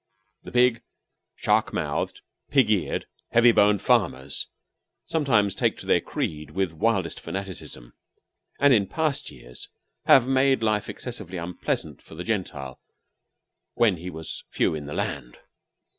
[0.41, 0.81] The big,
[1.35, 4.47] shark mouthed, pig eared, heavy boned farmers
[5.05, 7.93] sometimes take to their creed with wildest fanaticism,
[8.59, 9.69] and in past years
[10.07, 12.81] have made life excessively unpleasant for the Gentile
[13.75, 15.37] when he was few in the land.